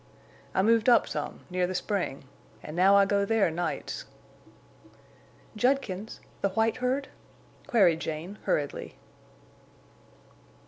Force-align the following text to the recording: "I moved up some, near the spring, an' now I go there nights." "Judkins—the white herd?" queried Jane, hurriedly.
"I 0.55 0.63
moved 0.63 0.89
up 0.89 1.07
some, 1.07 1.41
near 1.51 1.67
the 1.67 1.75
spring, 1.75 2.23
an' 2.63 2.73
now 2.73 2.95
I 2.95 3.05
go 3.05 3.23
there 3.23 3.51
nights." 3.51 4.05
"Judkins—the 5.55 6.49
white 6.49 6.77
herd?" 6.77 7.09
queried 7.67 7.99
Jane, 7.99 8.39
hurriedly. 8.45 8.95